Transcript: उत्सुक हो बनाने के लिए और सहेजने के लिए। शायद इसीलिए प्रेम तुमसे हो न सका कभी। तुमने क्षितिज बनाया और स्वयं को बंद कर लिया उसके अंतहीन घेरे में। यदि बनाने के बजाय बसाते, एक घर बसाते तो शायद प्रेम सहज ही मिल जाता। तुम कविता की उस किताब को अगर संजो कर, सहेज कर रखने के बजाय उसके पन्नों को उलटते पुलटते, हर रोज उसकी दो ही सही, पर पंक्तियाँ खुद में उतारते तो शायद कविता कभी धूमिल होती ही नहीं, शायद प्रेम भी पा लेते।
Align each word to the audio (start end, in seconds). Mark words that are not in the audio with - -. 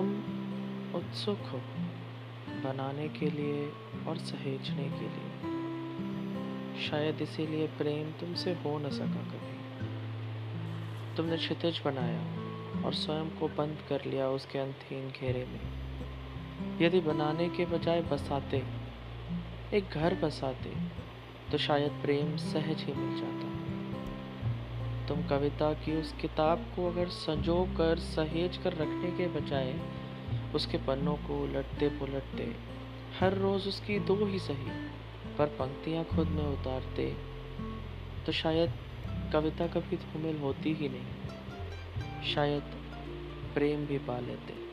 उत्सुक 0.00 1.38
हो 1.38 1.58
बनाने 2.50 3.08
के 3.08 3.30
लिए 3.30 3.72
और 4.08 4.16
सहेजने 4.16 4.84
के 4.84 5.00
लिए। 5.00 5.62
शायद 6.90 7.22
इसीलिए 7.22 7.66
प्रेम 7.66 8.10
तुमसे 8.10 8.52
हो 8.52 8.78
न 8.78 8.90
सका 8.90 9.06
कभी। 9.06 9.52
तुमने 11.16 11.36
क्षितिज 11.36 11.82
बनाया 11.84 12.20
और 12.84 12.94
स्वयं 12.94 13.30
को 13.30 13.48
बंद 13.48 13.78
कर 13.88 14.04
लिया 14.04 14.28
उसके 14.28 14.58
अंतहीन 14.58 15.08
घेरे 15.08 15.44
में। 15.44 15.60
यदि 16.80 17.00
बनाने 17.00 17.48
के 17.48 17.64
बजाय 17.64 18.02
बसाते, 18.02 18.62
एक 19.74 19.84
घर 19.88 20.14
बसाते 20.14 20.76
तो 21.52 21.58
शायद 21.58 21.92
प्रेम 21.92 22.36
सहज 22.36 22.82
ही 22.82 22.92
मिल 22.92 23.20
जाता। 23.20 23.42
तुम 25.12 25.22
कविता 25.28 25.72
की 25.74 25.94
उस 26.00 26.12
किताब 26.20 26.58
को 26.76 26.86
अगर 26.90 27.08
संजो 27.08 27.56
कर, 27.76 27.98
सहेज 27.98 28.56
कर 28.56 28.72
रखने 28.72 29.10
के 29.10 29.26
बजाय 29.28 29.74
उसके 30.54 30.78
पन्नों 30.78 31.16
को 31.16 31.42
उलटते 31.42 31.88
पुलटते, 31.88 32.46
हर 33.20 33.34
रोज 33.34 33.66
उसकी 33.68 33.98
दो 33.98 34.14
ही 34.26 34.38
सही, 34.38 34.70
पर 35.38 35.46
पंक्तियाँ 35.58 36.04
खुद 36.04 36.28
में 36.28 36.44
उतारते 36.44 37.06
तो 38.26 38.32
शायद 38.32 38.72
कविता 39.32 39.66
कभी 39.66 39.96
धूमिल 39.96 40.38
होती 40.38 40.72
ही 40.72 40.88
नहीं, 40.88 42.32
शायद 42.34 42.72
प्रेम 43.54 43.86
भी 43.86 43.98
पा 43.98 44.18
लेते। 44.18 44.71